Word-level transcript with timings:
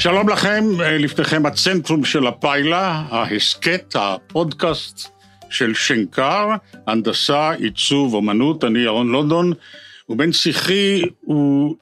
שלום 0.00 0.28
לכם, 0.28 0.64
לפניכם 0.98 1.46
הצנטרום 1.46 2.04
של 2.04 2.26
הפיילה, 2.26 3.04
ההסכת, 3.10 3.96
הפודקאסט 3.98 5.08
של 5.50 5.74
שנקר, 5.74 6.48
הנדסה, 6.86 7.50
עיצוב, 7.50 8.14
אומנות, 8.14 8.64
אני 8.64 8.78
ירון 8.78 9.08
לונדון, 9.12 9.52
ובן 10.08 10.32
שיחי 10.32 11.02
הוא 11.20 11.76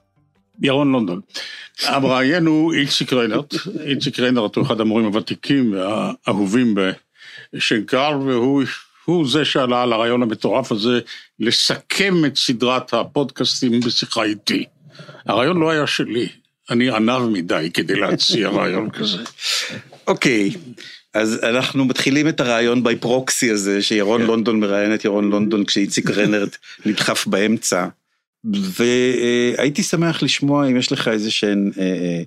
ירון 0.62 0.92
לונדון. 0.92 1.20
המראיין 1.86 2.46
הוא 2.46 2.74
איציק 2.74 3.12
ריינרט, 3.12 3.54
איציק 3.84 4.20
ריינרט 4.20 4.56
הוא 4.56 4.64
אחד 4.64 4.80
המורים 4.80 5.06
הוותיקים 5.06 5.72
והאהובים 5.72 6.74
בשנקר, 7.54 8.18
והוא 8.24 9.28
זה 9.28 9.44
שעלה 9.44 9.82
על 9.82 9.92
הרעיון 9.92 10.22
המטורף 10.22 10.72
הזה 10.72 11.00
לסכם 11.40 12.24
את 12.24 12.36
סדרת 12.36 12.94
הפודקאסטים 12.94 13.80
בשיחה 13.80 14.22
איתי. 14.22 14.64
הרעיון 15.26 15.60
לא 15.60 15.70
היה 15.70 15.86
שלי, 15.86 16.28
אני 16.70 16.90
ענב 16.90 17.18
מדי 17.18 17.70
כדי 17.74 17.94
להציע 17.94 18.48
רעיון 18.58 18.90
כזה. 18.90 19.18
אוקיי, 20.06 20.50
אז 21.14 21.44
אנחנו 21.44 21.84
מתחילים 21.84 22.28
את 22.28 22.40
הרעיון 22.40 22.84
בי 22.84 22.96
פרוקסי 22.96 23.50
הזה, 23.50 23.82
שירון 23.82 24.20
כן. 24.20 24.26
לונדון 24.26 24.60
מראיין 24.60 24.94
את 24.94 25.04
ירון 25.04 25.30
לונדון 25.30 25.64
כשאיציק 25.64 26.10
רנרט 26.16 26.56
נדחף 26.86 27.26
באמצע. 27.26 27.86
והייתי 28.44 29.82
שמח 29.82 30.22
לשמוע 30.22 30.68
אם 30.68 30.76
יש 30.76 30.92
לך 30.92 31.08
איזה 31.08 31.30
שהן 31.30 31.70
אה, 31.78 31.82
אה, 31.82 32.22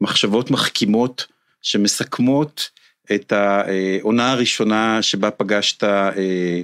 מחשבות 0.00 0.50
מחכימות 0.50 1.26
שמסכמות 1.62 2.70
את 3.14 3.32
העונה 3.32 4.32
הראשונה 4.32 5.02
שבה 5.02 5.30
פגשת 5.30 5.84
אה, 5.84 6.60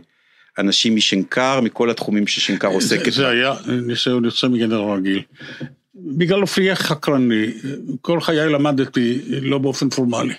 אנשים 0.58 0.96
משנקר, 0.96 1.60
מכל 1.60 1.90
התחומים 1.90 2.26
ששנקר 2.26 2.68
עוסקת. 2.68 3.12
זה 3.12 3.28
היה 3.28 3.54
ניסיון 3.86 4.24
יוצא 4.24 4.48
מגדר 4.48 4.92
רגיל. 4.92 5.22
בגלל 6.16 6.42
אופייה 6.42 6.76
חקרני, 6.76 7.46
כל 8.00 8.20
חיי 8.20 8.48
למדתי 8.48 9.20
לא 9.42 9.58
באופן 9.58 9.90
פורמלי. 9.90 10.34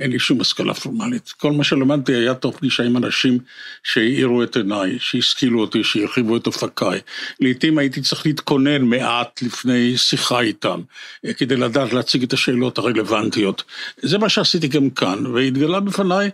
אין 0.00 0.10
לי 0.10 0.18
שום 0.18 0.40
השכלה 0.40 0.74
פורמלית. 0.74 1.28
כל 1.28 1.52
מה 1.52 1.64
שלמדתי 1.64 2.14
היה 2.14 2.34
תוך 2.34 2.56
פגישה 2.56 2.82
עם 2.82 2.96
אנשים 2.96 3.38
שהאירו 3.82 4.42
את 4.42 4.56
עיניי, 4.56 4.96
שהשכילו 4.98 5.60
אותי, 5.60 5.84
שהרחיבו 5.84 6.36
את 6.36 6.46
אופקיי. 6.46 7.00
לעתים 7.40 7.78
הייתי 7.78 8.00
צריך 8.00 8.26
להתכונן 8.26 8.82
מעט 8.82 9.42
לפני 9.42 9.98
שיחה 9.98 10.40
איתם, 10.40 10.80
כדי 11.36 11.56
לדעת 11.56 11.92
להציג 11.92 12.22
את 12.22 12.32
השאלות 12.32 12.78
הרלוונטיות. 12.78 13.62
זה 13.96 14.18
מה 14.18 14.28
שעשיתי 14.28 14.68
גם 14.68 14.90
כאן, 14.90 15.26
והתגלה 15.26 15.80
בפניי 15.80 16.26
אה, 16.26 16.30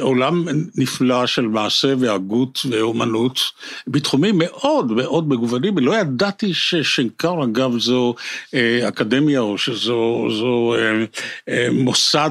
עולם 0.00 0.44
נפלא 0.74 1.26
של 1.26 1.46
מעשה 1.46 1.94
והגות 1.98 2.66
ואומנות, 2.70 3.40
בתחומים 3.86 4.34
מאוד 4.38 4.92
מאוד 4.92 5.28
מגוונים, 5.28 5.78
לא 5.78 5.96
ידעתי 5.96 6.54
ששנקר 6.54 7.44
אגב 7.44 7.78
זו 7.78 8.14
אה, 8.54 8.88
אקדמיה 8.88 9.40
או 9.40 9.58
שזו 9.58 10.74
אה, 11.48 11.68
מוסד 11.72 12.30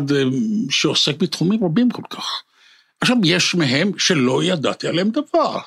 שעוסק 0.70 1.18
בתחומים 1.18 1.64
רבים 1.64 1.92
כל 1.92 2.02
כך. 2.10 2.42
עכשיו, 3.02 3.18
יש 3.24 3.56
מהם 3.56 3.92
שלא 3.98 4.44
ידעתי 4.44 4.88
עליהם 4.88 5.09
דבר. 5.09 5.58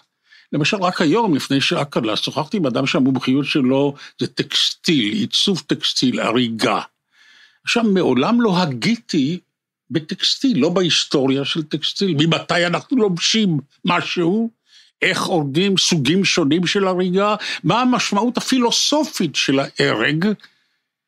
למשל, 0.53 0.77
רק 0.77 1.01
היום, 1.01 1.35
לפני 1.35 1.61
שעה 1.61 1.85
קלה, 1.85 2.17
שוחחתי 2.17 2.57
עם 2.57 2.67
אדם 2.67 2.87
שהמומחיות 2.87 3.47
שלו 3.47 3.95
זה 4.21 4.27
טקסטיל, 4.27 5.13
עיצוב 5.13 5.63
טקסטיל, 5.67 6.21
הריגה. 6.21 6.81
עכשיו, 7.65 7.85
מעולם 7.85 8.41
לא 8.41 8.63
הגיתי 8.63 9.39
בטקסטיל, 9.91 10.59
לא 10.59 10.69
בהיסטוריה 10.69 11.45
של 11.45 11.63
טקסטיל. 11.63 12.15
ממתי 12.19 12.67
אנחנו 12.67 12.97
לובשים 12.97 13.59
משהו? 13.85 14.51
איך 15.03 15.23
הורגים 15.23 15.79
סוגים 15.79 16.25
שונים 16.25 16.67
של 16.67 16.89
הריגה? 16.89 17.35
מה 17.65 17.81
המשמעות 17.81 18.37
הפילוסופית 18.37 19.37
של 19.37 19.61
ההרג? 19.61 20.25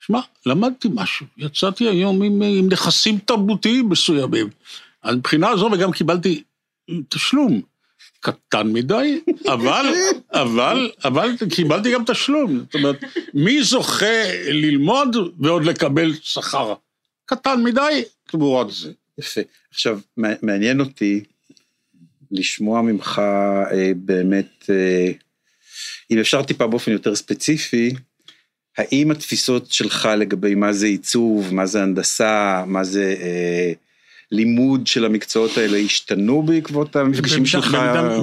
שמע, 0.01 0.21
למדתי 0.47 0.89
משהו, 0.95 1.27
יצאתי 1.37 1.89
היום 1.89 2.23
עם, 2.23 2.43
עם 2.43 2.69
נכסים 2.73 3.19
תרבותיים 3.19 3.89
מסוימים. 3.89 4.49
אז 5.03 5.17
מבחינה 5.17 5.57
זו, 5.57 5.69
וגם 5.73 5.93
קיבלתי 5.93 6.43
תשלום. 7.09 7.61
קטן 8.21 8.73
מדי, 8.73 9.21
אבל, 9.55 9.87
אבל, 10.33 10.91
אבל 11.05 11.31
קיבלתי 11.55 11.93
גם 11.93 12.05
תשלום. 12.07 12.59
זאת 12.59 12.75
אומרת, 12.75 13.05
מי 13.35 13.63
זוכה 13.63 14.23
ללמוד 14.51 15.17
ועוד 15.39 15.65
לקבל 15.65 16.13
שכר? 16.23 16.75
קטן 17.27 17.63
מדי 17.63 18.03
תמורת 18.31 18.71
זה. 18.71 18.93
יפה. 19.19 19.41
עכשיו, 19.71 20.01
מעניין 20.43 20.81
אותי 20.81 21.25
לשמוע 22.31 22.83
ממך 22.83 23.19
אה, 23.73 23.93
באמת, 23.97 24.65
אה, 24.71 25.13
אם 26.11 26.19
אפשר 26.19 26.43
טיפה 26.43 26.67
באופן 26.67 26.93
יותר 26.93 27.15
ספציפי, 27.15 27.95
האם 28.79 29.11
התפיסות 29.11 29.73
שלך 29.73 30.09
לגבי 30.19 30.55
מה 30.55 30.73
זה 30.73 30.87
עיצוב, 30.87 31.55
מה 31.55 31.67
זה 31.67 31.83
הנדסה, 31.83 32.65
מה 32.67 32.85
זה 32.85 33.15
אה, 33.21 33.73
לימוד 34.33 34.87
של 34.87 35.05
המקצועות 35.05 35.57
האלה 35.57 35.79
השתנו 35.79 36.43
בעקבות 36.43 36.97
המפגשים 36.97 37.47
שלך? 37.47 37.75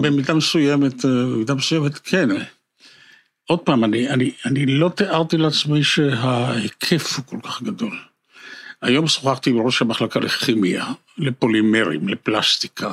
במידה, 0.01 0.34
מסוימת, 0.34 1.06
אה, 1.06 1.12
במידה 1.12 1.53
מסוימת 1.53 1.97
כן. 1.97 2.29
עוד 3.45 3.59
פעם, 3.59 3.84
אני, 3.84 4.09
אני, 4.09 4.31
אני 4.45 4.66
לא 4.66 4.89
תיארתי 4.89 5.38
לעצמי 5.38 5.84
שההיקף 5.84 7.18
הוא 7.18 7.25
כל 7.25 7.38
כך 7.44 7.63
גדול. 7.63 7.97
היום 8.81 9.07
שוחחתי 9.07 9.49
עם 9.49 9.61
ראש 9.61 9.81
המחלקה 9.81 10.19
לכימיה, 10.19 10.85
לפולימרים, 11.17 12.07
לפלסטיקה. 12.07 12.91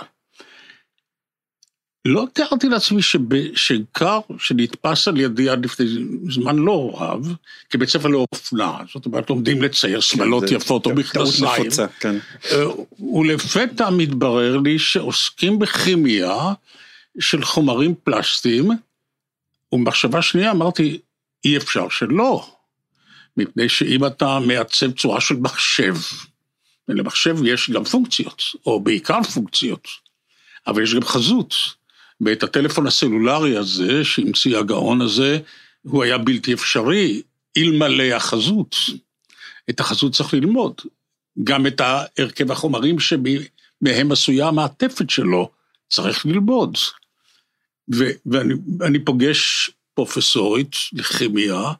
לא 2.05 2.27
תיארתי 2.33 2.69
לעצמי 2.69 3.03
שבשנקר, 3.03 4.21
שנתפס 4.39 5.09
על 5.09 5.21
ידי 5.21 5.49
עד 5.49 5.65
לפני 5.65 5.87
זמן 6.31 6.57
לא 6.57 6.95
רב, 6.95 7.35
כבית 7.71 7.89
ספר 7.89 8.09
לאופנה, 8.09 8.79
זאת 8.93 9.07
אומרת, 9.07 9.31
לומדים 9.31 9.63
לצייר 9.63 10.01
שמלות 10.01 10.45
כן, 10.49 10.55
יפות 10.55 10.87
או 10.87 10.95
מכנסיים, 10.95 11.71
כן. 12.01 12.17
אה, 12.53 12.67
ולפתע 13.17 13.91
מתברר 13.91 14.57
לי 14.57 14.79
שעוסקים 14.79 15.59
בכימיה 15.59 16.53
של 17.19 17.45
חומרים 17.45 17.95
פלסטיים, 18.05 18.71
ובמחשבה 19.73 20.23
שנייה 20.23 20.51
אמרתי, 20.51 21.01
אי 21.45 21.57
אפשר 21.57 21.89
שלא. 21.89 22.54
מפני 23.37 23.69
שאם 23.69 24.07
אתה 24.07 24.39
מעצב 24.47 24.91
צורה 24.91 25.21
של 25.21 25.37
מחשב, 25.37 25.95
ולמחשב 26.89 27.37
יש 27.45 27.71
גם 27.71 27.85
פונקציות, 27.85 28.43
או 28.67 28.81
בעיקר 28.81 29.23
פונקציות, 29.23 29.89
אבל 30.67 30.83
יש 30.83 30.95
גם 30.95 31.05
חזות. 31.05 31.55
ואת 32.21 32.43
הטלפון 32.43 32.87
הסלולרי 32.87 33.57
הזה, 33.57 34.05
שהמציא 34.05 34.59
הגאון 34.59 35.01
הזה, 35.01 35.39
הוא 35.83 36.03
היה 36.03 36.19
בלתי 36.19 36.55
אפשרי, 36.55 37.23
אלמלא 37.57 38.15
החזות. 38.15 38.77
את 39.71 39.81
החזות 39.81 40.13
צריך 40.13 40.35
ללמוד. 40.35 40.81
גם 41.45 41.67
את 41.67 41.81
הרכב 42.19 42.53
החומרים 42.53 42.97
שמהם 43.01 44.13
עשויה 44.13 44.49
המעטפת 44.49 45.11
שלו, 45.11 45.51
צריך 45.89 46.27
ללמוד. 46.27 46.77
ואני 48.27 49.05
פוגש 49.05 49.71
פרופסורית 49.95 50.77
לכימיה, 50.93 51.73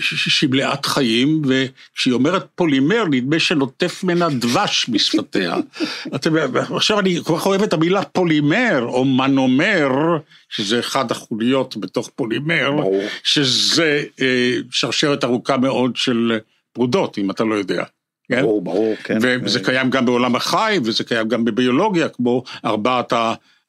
שהיא 0.00 0.50
מלאת 0.50 0.86
חיים, 0.86 1.42
וכשהיא 1.44 2.14
אומרת 2.14 2.46
פולימר, 2.54 3.04
נדמה 3.10 3.38
שנוטף 3.38 4.04
ממנה 4.04 4.28
דבש 4.28 4.86
בשפתיה. 4.88 5.56
עכשיו 6.76 7.00
אני 7.00 7.18
כל 7.24 7.36
כך 7.36 7.46
אוהב 7.46 7.62
את 7.62 7.72
המילה 7.72 8.04
פולימר, 8.04 8.82
או 8.82 9.04
מונומר, 9.04 9.88
שזה 10.48 10.78
אחד 10.78 11.10
החוליות 11.10 11.76
בתוך 11.76 12.10
פולימר, 12.16 12.70
שזה 13.22 14.02
אה, 14.20 14.56
שרשרת 14.70 15.24
ארוכה 15.24 15.56
מאוד 15.56 15.96
של 15.96 16.38
פרודות, 16.72 17.18
אם 17.18 17.30
אתה 17.30 17.44
לא 17.44 17.54
יודע. 17.54 17.84
כן? 18.28 18.42
ברור, 18.42 18.62
ברור, 18.62 18.94
כן. 19.04 19.18
וזה 19.22 19.60
קיים 19.60 19.90
גם 19.90 20.06
בעולם 20.06 20.36
החי, 20.36 20.78
וזה 20.84 21.04
קיים 21.04 21.28
גם 21.28 21.44
בביולוגיה, 21.44 22.08
כמו 22.08 22.42
ארבעת 22.64 23.12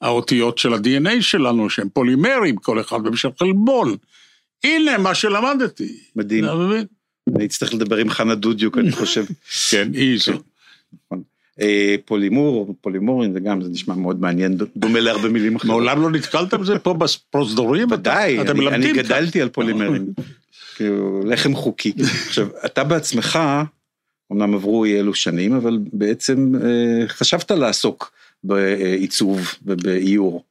האותיות 0.02 0.58
של 0.58 0.74
ה-DNA 0.74 1.22
שלנו, 1.22 1.70
שהם 1.70 1.90
פולימרים, 1.94 2.56
כל 2.56 2.80
אחד 2.80 3.04
במשך 3.04 3.30
חלבון. 3.40 3.96
הנה 4.64 4.98
מה 4.98 5.16
שלמדתי. 5.16 5.98
מדהים. 6.16 6.46
אני 7.36 7.46
אצטרך 7.46 7.74
לדבר 7.74 7.98
עם 7.98 8.10
חנה 8.10 8.36
דודיוק, 8.36 8.78
אני 8.78 8.92
חושב. 8.92 9.26
כן, 9.72 9.90
היא 9.94 10.20
זו. 10.20 10.34
נכון. 11.06 11.24
אה, 11.62 11.96
פולימור, 12.06 12.76
פולימורים, 12.82 13.34
זה 13.34 13.40
גם, 13.40 13.62
זה 13.62 13.70
נשמע 13.70 13.96
מאוד 13.96 14.22
מעניין, 14.22 14.58
דומה 14.76 15.00
להרבה 15.00 15.30
מילים 15.30 15.56
אחרות. 15.56 15.70
מעולם 15.70 16.02
לא 16.02 16.12
נתקלת 16.12 16.54
בזה 16.54 16.80
פה 16.80 16.94
בפרוזדורים? 16.94 17.92
ודאי, 17.92 18.40
אני 18.40 18.94
גדלתי 18.94 19.42
על 19.42 19.50
פולימרים. 19.50 20.06
כאילו, 20.76 21.22
לחם 21.26 21.56
חוקי. 21.56 21.94
עכשיו, 22.28 22.48
אתה 22.66 22.84
בעצמך, 22.84 23.40
אמנם 24.32 24.54
עברו 24.54 24.86
אי 24.86 25.00
אלו 25.00 25.14
שנים, 25.14 25.54
אבל 25.54 25.80
בעצם 25.94 26.52
אה, 26.56 27.08
חשבת 27.08 27.52
לעסוק 27.52 28.12
בעיצוב 28.44 29.54
ובאיור. 29.66 30.44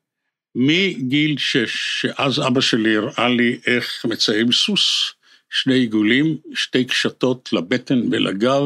מגיל 0.55 1.39
שש, 1.39 2.01
שאז 2.01 2.39
אבא 2.47 2.61
שלי 2.61 2.97
הראה 2.97 3.29
לי 3.29 3.59
איך 3.67 4.05
מציירים 4.09 4.53
סוס, 4.53 5.13
שני 5.51 5.75
עיגולים, 5.75 6.37
שתי 6.55 6.85
קשתות 6.85 7.49
לבטן 7.53 8.01
ולגב, 8.11 8.63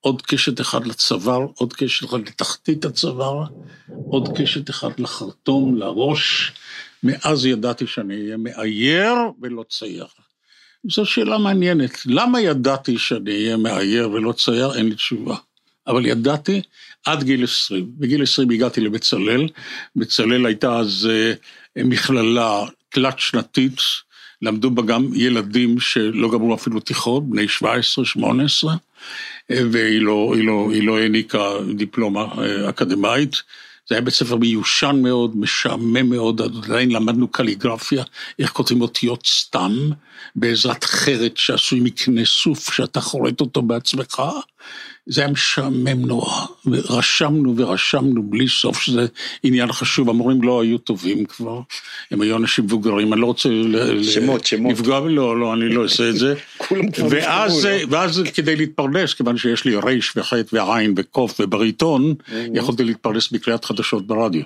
עוד 0.00 0.22
קשת 0.22 0.60
אחד 0.60 0.86
לצוואר, 0.86 1.46
עוד 1.54 1.72
קשת 1.72 2.04
אחד 2.04 2.28
לתחתית 2.28 2.84
הצוואר, 2.84 3.44
עוד 4.10 4.38
קשת 4.38 4.70
אחד 4.70 5.00
לחרטום, 5.00 5.76
לראש. 5.76 6.52
מאז 7.02 7.46
ידעתי 7.46 7.86
שאני 7.86 8.14
אהיה 8.22 8.36
מאייר 8.36 9.14
ולא 9.42 9.64
צייר. 9.68 10.06
זו 10.90 11.06
שאלה 11.06 11.38
מעניינת. 11.38 12.06
למה 12.06 12.40
ידעתי 12.40 12.98
שאני 12.98 13.30
אהיה 13.30 13.56
מאייר 13.56 14.10
ולא 14.10 14.32
צייר? 14.32 14.74
אין 14.74 14.88
לי 14.88 14.94
תשובה. 14.94 15.36
אבל 15.88 16.06
ידעתי 16.06 16.62
עד 17.06 17.22
גיל 17.22 17.44
20. 17.44 17.86
בגיל 17.98 18.22
20 18.22 18.50
הגעתי 18.50 18.80
לבצלאל, 18.80 19.48
בצלאל 19.96 20.46
הייתה 20.46 20.76
אז 20.78 21.08
אה, 21.10 21.32
מכללה 21.84 22.64
תלת 22.88 23.18
שנתית, 23.18 23.80
למדו 24.42 24.70
בה 24.70 24.82
גם 24.82 25.08
ילדים 25.14 25.80
שלא 25.80 26.30
גמרו 26.30 26.54
אפילו 26.54 26.80
תיכון, 26.80 27.30
בני 27.30 27.46
17-18, 28.16 28.68
אה, 29.50 29.60
והיא 29.72 30.00
לא, 30.00 30.32
היא 30.36 30.44
לא, 30.44 30.68
היא 30.72 30.82
לא 30.82 30.98
העניקה 30.98 31.42
דיפלומה 31.76 32.26
אה, 32.38 32.68
אקדמאית. 32.68 33.42
זה 33.88 33.94
היה 33.94 34.02
בית 34.02 34.14
ספר 34.14 34.36
מיושן 34.36 35.00
מאוד, 35.02 35.36
משעמם 35.36 36.10
מאוד, 36.10 36.40
עדיין 36.40 36.90
למדנו 36.90 37.28
קליגרפיה, 37.28 38.04
איך 38.38 38.50
כותבים 38.50 38.80
אותיות 38.80 39.26
סתם, 39.26 39.72
בעזרת 40.36 40.84
חרת 40.84 41.36
שעשוי 41.36 41.80
מקנה 41.80 42.24
סוף, 42.24 42.72
שאתה 42.72 43.00
חורט 43.00 43.40
אותו 43.40 43.62
בעצמך, 43.62 44.22
זה 45.06 45.20
היה 45.20 45.30
משעמם 45.30 46.06
נורא, 46.06 46.46
ורשמנו 46.66 47.54
ורשמנו 47.56 48.22
בלי 48.22 48.48
סוף, 48.48 48.80
שזה 48.80 49.06
עניין 49.42 49.72
חשוב, 49.72 50.10
המורים 50.10 50.42
לא 50.42 50.62
היו 50.62 50.78
טובים 50.78 51.24
כבר, 51.24 51.60
הם 52.10 52.20
היו 52.20 52.36
אנשים 52.36 52.64
מבוגרים, 52.64 53.12
אני 53.12 53.20
לא 53.20 53.26
רוצה 53.26 53.48
שמות, 54.02 54.46
שמות. 54.46 54.72
לפגוע, 54.72 55.00
לא, 55.00 55.40
לא, 55.40 55.54
אני 55.54 55.68
לא 55.68 55.82
אעשה 55.82 56.08
את 56.08 56.16
זה. 56.16 56.34
כולם 56.68 56.90
כבר 56.90 57.06
ואז, 57.10 57.64
לא? 57.64 57.70
ואז 57.90 58.22
כדי 58.34 58.56
להתפרנס, 58.56 59.14
כיוון 59.14 59.36
שיש 59.36 59.64
לי 59.64 59.76
רייש 59.76 60.16
וחטא 60.16 60.56
ועין 60.56 60.94
וקוף 60.96 61.40
ובריטון, 61.40 62.14
יכולתי 62.54 62.84
להתפרנס 62.84 63.30
בקריאת 63.30 63.64
חדשות 63.64 64.06
ברדיו. 64.06 64.42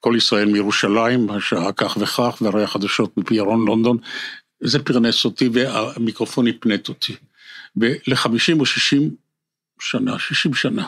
כל 0.00 0.14
ישראל 0.16 0.48
מירושלים, 0.48 1.30
השעה 1.30 1.72
כך 1.72 1.96
וכך, 2.00 2.38
והרי 2.40 2.62
החדשות 2.62 3.18
מפי 3.18 3.34
ירון 3.34 3.66
לונדון, 3.66 3.96
זה 4.60 4.78
פרנס 4.78 5.24
אותי 5.24 5.48
והמיקרופון 5.52 6.46
הפנט 6.46 6.88
אותי. 6.88 7.14
ול-50 7.76 8.60
או 8.60 8.66
60 8.66 9.10
שנה, 9.82 10.18
60 10.18 10.54
שנה, 10.54 10.86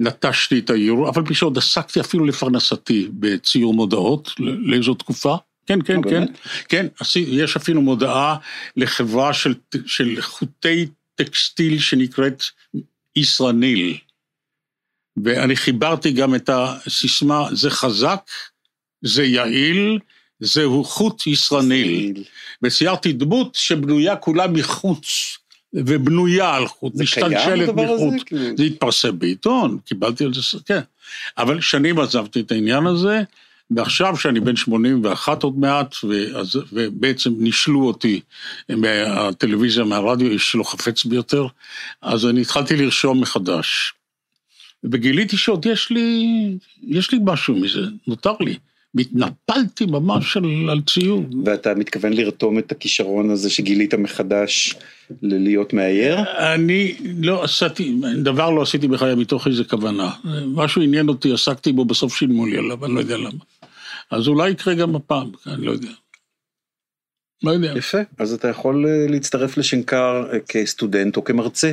נטשתי 0.00 0.58
את 0.58 0.70
האיור, 0.70 1.08
אבל 1.08 1.26
פי 1.26 1.34
שעוד 1.34 1.58
עסקתי 1.58 2.00
אפילו 2.00 2.24
לפרנסתי 2.24 3.08
בציור 3.12 3.74
מודעות 3.74 4.30
לאיזו 4.38 4.94
תקופה. 4.94 5.36
כן, 5.66 5.82
כן, 5.82 5.96
אה, 5.96 6.10
כן? 6.10 6.26
כן, 6.68 6.86
יש 7.16 7.56
אפילו 7.56 7.82
מודעה 7.82 8.36
לחברה 8.76 9.34
של, 9.34 9.54
של 9.86 10.20
חוטי 10.20 10.86
טקסטיל 11.14 11.78
שנקראת 11.78 12.42
ישראניל. 13.16 13.96
ואני 15.24 15.56
חיברתי 15.56 16.12
גם 16.12 16.34
את 16.34 16.50
הסיסמה, 16.52 17.48
זה 17.52 17.70
חזק, 17.70 18.30
זה 19.02 19.24
יעיל, 19.24 19.98
זהו 20.40 20.84
חוט 20.84 21.26
ישראניל. 21.26 22.24
וציירתי 22.62 23.12
דמות 23.12 23.54
שבנויה 23.54 24.16
כולה 24.16 24.46
מחוץ, 24.46 25.38
ובנויה 25.76 26.54
על 26.54 26.66
חוט, 26.66 26.92
משתלשלת 26.96 27.68
הזה? 27.68 27.72
מחוט. 27.72 28.22
כאילו, 28.26 28.56
זה 28.56 28.64
התפרסם 28.64 29.18
בעיתון, 29.18 29.78
קיבלתי 29.84 30.24
על 30.24 30.34
זה, 30.34 30.40
כן. 30.66 30.80
אבל 31.38 31.60
שנים 31.60 32.00
עזבתי 32.00 32.40
את 32.40 32.52
העניין 32.52 32.86
הזה, 32.86 33.22
ועכשיו 33.70 34.16
שאני 34.16 34.40
בן 34.40 34.56
81 34.56 35.42
עוד 35.42 35.58
מעט, 35.58 35.94
ואז, 36.08 36.56
ובעצם 36.72 37.30
נישלו 37.38 37.86
אותי 37.86 38.20
מהטלוויזיה, 38.68 39.84
מהרדיו, 39.84 40.30
איש 40.30 40.52
שלא 40.52 40.64
חפץ 40.64 41.04
ביותר, 41.04 41.46
אז 42.02 42.26
אני 42.26 42.40
התחלתי 42.40 42.76
לרשום 42.76 43.20
מחדש. 43.20 43.94
וגיליתי 44.84 45.36
שעוד 45.36 45.66
יש 45.66 45.90
לי, 45.90 46.26
יש 46.82 47.12
לי 47.12 47.18
משהו 47.24 47.54
מזה, 47.56 47.80
נותר 48.06 48.34
לי. 48.40 48.56
התנפלתי 48.98 49.86
ממש 49.86 50.36
על, 50.36 50.70
על 50.70 50.80
ציור. 50.80 51.24
ואתה 51.44 51.74
מתכוון 51.74 52.12
לרתום 52.12 52.58
את 52.58 52.72
הכישרון 52.72 53.30
הזה 53.30 53.50
שגילית 53.50 53.94
מחדש 53.94 54.74
ללהיות 55.22 55.72
מאייר? 55.72 56.18
אני 56.54 56.96
לא 57.22 57.44
עשיתי, 57.44 57.96
דבר 58.22 58.50
לא 58.50 58.62
עשיתי 58.62 58.88
בחיי 58.88 59.14
מתוך 59.14 59.46
איזה 59.46 59.64
כוונה. 59.64 60.10
משהו 60.46 60.82
עניין 60.82 61.08
אותי, 61.08 61.32
עסקתי 61.32 61.72
בו, 61.72 61.84
בסוף 61.84 62.16
שילמו 62.16 62.46
לי 62.46 62.58
עליו, 62.58 62.84
אני 62.84 62.94
לא 62.94 63.00
יודע 63.00 63.16
למה. 63.16 63.44
אז 64.10 64.28
אולי 64.28 64.50
יקרה 64.50 64.74
גם 64.74 64.96
הפעם, 64.96 65.30
אני 65.46 65.66
לא 65.66 65.72
יודע. 65.72 65.88
לא 67.42 67.50
יודע. 67.50 67.72
יפה, 67.76 67.98
אז 68.18 68.32
אתה 68.32 68.48
יכול 68.48 68.86
אה, 68.86 69.06
להצטרף 69.08 69.56
לשנקר 69.56 70.24
אה, 70.32 70.38
כסטודנט 70.48 71.16
או 71.16 71.24
כמרצה, 71.24 71.72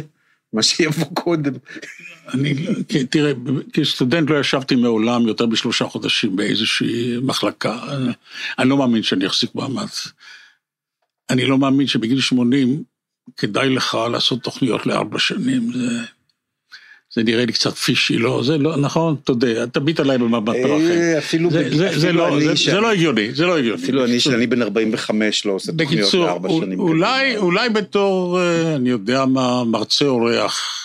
מה 0.54 0.64
שיבוא 0.64 1.08
קודם. 1.14 1.54
אני, 2.34 2.54
תראה, 3.10 3.32
כסטודנט 3.74 4.30
לא 4.30 4.40
ישבתי 4.40 4.76
מעולם 4.76 5.28
יותר 5.28 5.46
משלושה 5.46 5.86
חודשים 5.86 6.36
באיזושהי 6.36 7.18
מחלקה. 7.22 7.80
אני 8.60 8.70
לא 8.70 8.78
מאמין 8.78 9.04
שאני 9.04 9.28
אחזיק 9.28 9.56
מעמד. 9.56 9.88
אני 11.30 11.46
לא 11.46 11.58
מאמין 11.58 11.88
שבגיל 11.88 12.22
80 12.22 12.84
כדאי 13.38 13.70
לך 13.70 13.98
לעשות 14.12 14.44
תוכניות 14.44 14.86
לארבע 14.86 15.20
שנים. 15.20 15.72
זה, 15.74 16.00
זה 17.14 17.24
נראה 17.24 17.46
לי 17.46 17.54
קצת 17.54 17.74
פישי, 17.74 18.18
לא? 18.18 18.44
זה 18.44 18.58
לא, 18.58 18.78
נכון? 18.78 19.16
תודה, 19.24 19.68
תביט 19.68 20.00
עליי 20.00 20.18
במבט 20.18 20.56
פרחים. 20.64 20.92
אה, 20.92 21.18
אפילו 21.18 21.52
זה, 21.52 21.70
זה, 22.00 22.12
לא, 22.12 22.40
זה, 22.40 22.54
זה 22.56 22.80
לא 22.80 22.92
הגיוני, 22.92 23.34
זה 23.34 23.46
לא 23.46 23.58
הגיוני. 23.58 23.84
אפילו 23.84 24.06
אני 24.06 24.20
שאני 24.20 24.48
בן 24.48 24.62
45 24.62 25.46
לא 25.46 25.52
עושה 25.52 25.72
תוכניות 25.72 25.92
בקיצור, 25.92 26.26
לארבע 26.26 26.50
שנים. 26.50 26.80
אולי, 26.80 27.30
קדימה. 27.30 27.46
אולי 27.46 27.70
בתור, 27.70 28.40
אה, 28.40 28.76
אני 28.76 28.90
יודע 28.90 29.26
מה, 29.26 29.64
מרצה 29.64 30.06
אורח 30.06 30.83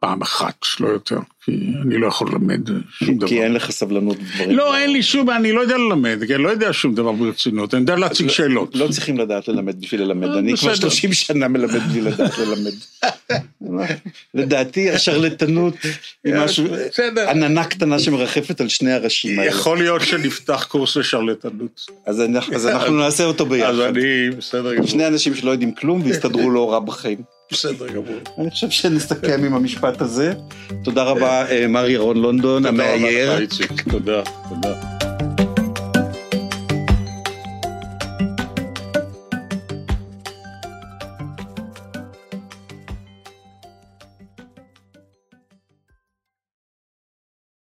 פעם 0.00 0.22
אחת, 0.22 0.54
לא 0.80 0.88
יותר, 0.88 1.18
כי 1.44 1.52
אני 1.82 1.98
לא 1.98 2.06
יכול 2.06 2.28
ללמד 2.32 2.60
שום 2.90 3.18
דבר. 3.18 3.28
כי 3.28 3.42
אין 3.42 3.52
לך 3.52 3.70
סבלנות 3.70 4.16
לדברים. 4.20 4.56
לא, 4.56 4.76
אין 4.76 4.92
לי 4.92 5.02
שום, 5.02 5.30
אני 5.30 5.52
לא 5.52 5.60
יודע 5.60 5.76
ללמד, 5.76 6.18
כי 6.26 6.34
אני 6.34 6.42
לא 6.42 6.48
יודע 6.48 6.72
שום 6.72 6.94
דבר 6.94 7.12
ברצינות, 7.12 7.74
אני 7.74 7.80
יודע 7.80 7.96
להציג 7.96 8.28
שאלות. 8.30 8.74
לא 8.74 8.88
צריכים 8.88 9.18
לדעת 9.18 9.48
ללמד 9.48 9.80
בשביל 9.80 10.02
ללמד, 10.02 10.28
אה, 10.28 10.38
אני 10.38 10.56
כבר 10.56 10.72
בסדר. 10.72 10.88
30 10.88 11.12
שנה 11.12 11.48
מלמד 11.48 11.82
בלי 11.82 12.00
לדעת 12.00 12.32
ללמד. 12.38 12.72
לדעתי 14.34 14.90
השרלטנות 14.90 15.74
היא 16.24 16.34
משהו, 16.34 16.64
בסדר. 16.90 17.30
עננה 17.30 17.64
קטנה 17.64 17.98
שמרחפת 17.98 18.60
על 18.60 18.68
שני 18.68 18.92
הראשים 18.92 19.38
האלה. 19.38 19.50
יכול 19.50 19.78
להיות 19.78 20.02
שנפתח 20.02 20.66
קורס 20.68 20.96
לשרלטנות. 20.96 21.86
אז 22.06 22.20
אנחנו- 22.20 22.54
אז 22.54 22.66
אנחנו 22.66 22.96
נעשה 22.98 23.24
אותו 23.24 23.44
אז 23.44 23.50
ביחד. 23.50 23.74
אני, 23.80 24.30
בסדר 24.38 24.74
גמור. 24.74 24.86
שני 24.86 25.06
אנשים 25.06 25.34
שלא 25.34 25.50
יודעים 25.50 25.72
כלום 25.74 26.02
והסתדרו 26.06 26.50
לא 26.50 26.72
רע 26.72 26.78
בחיים. 26.80 27.37
בסדר 27.52 27.88
גמור. 27.88 28.18
אני 28.38 28.50
חושב 28.50 28.70
שנסכם 28.70 29.44
עם 29.44 29.54
המשפט 29.54 30.00
הזה. 30.00 30.32
תודה 30.84 31.02
רבה, 31.02 31.50
אה, 31.50 31.66
מר 31.66 31.88
ירון 31.88 32.16
לונדון, 32.16 32.62
תודה 32.62 32.82
רבה 32.84 32.94
המאייר. 32.94 33.34
לך, 33.34 33.40
איציק. 33.40 33.82
תודה, 33.90 34.22
תודה. 34.48 34.97